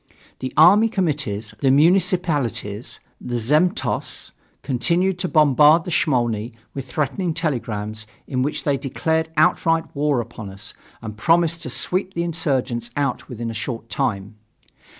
The 0.39 0.51
army 0.57 0.89
committees, 0.89 1.53
the 1.59 1.69
municipalities, 1.69 2.99
the 3.23 3.35
zemstvos 3.35 4.31
continued 4.63 5.19
to 5.19 5.27
bombard 5.27 5.83
the 5.83 5.91
Smolny 5.91 6.53
with 6.73 6.89
threatening 6.89 7.35
telegrams 7.35 8.07
in 8.25 8.41
which 8.41 8.63
they 8.63 8.77
declared 8.77 9.29
outright 9.37 9.95
war 9.95 10.19
upon 10.19 10.49
us 10.49 10.73
and 11.03 11.15
promised 11.17 11.61
to 11.61 11.69
sweep 11.69 12.15
the 12.15 12.23
insurgents 12.23 12.89
out 12.95 13.29
within 13.29 13.51
a 13.51 13.53
short 13.53 13.89
time. 13.89 14.37